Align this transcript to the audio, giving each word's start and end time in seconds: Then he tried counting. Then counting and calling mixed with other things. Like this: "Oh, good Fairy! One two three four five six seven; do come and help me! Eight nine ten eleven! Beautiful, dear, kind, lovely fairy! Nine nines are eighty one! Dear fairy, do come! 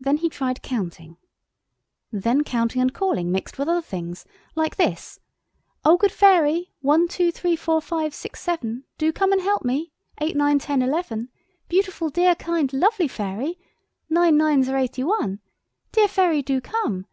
Then 0.00 0.16
he 0.16 0.30
tried 0.30 0.62
counting. 0.62 1.18
Then 2.10 2.42
counting 2.42 2.80
and 2.80 2.94
calling 2.94 3.30
mixed 3.30 3.58
with 3.58 3.68
other 3.68 3.82
things. 3.82 4.24
Like 4.54 4.76
this: 4.76 5.20
"Oh, 5.84 5.98
good 5.98 6.10
Fairy! 6.10 6.72
One 6.80 7.06
two 7.06 7.30
three 7.30 7.54
four 7.54 7.82
five 7.82 8.14
six 8.14 8.40
seven; 8.40 8.84
do 8.96 9.12
come 9.12 9.30
and 9.30 9.42
help 9.42 9.62
me! 9.62 9.92
Eight 10.22 10.36
nine 10.36 10.58
ten 10.58 10.80
eleven! 10.80 11.28
Beautiful, 11.68 12.08
dear, 12.08 12.34
kind, 12.34 12.72
lovely 12.72 13.08
fairy! 13.08 13.58
Nine 14.08 14.38
nines 14.38 14.70
are 14.70 14.78
eighty 14.78 15.04
one! 15.04 15.40
Dear 15.92 16.08
fairy, 16.08 16.40
do 16.40 16.62
come! 16.62 17.04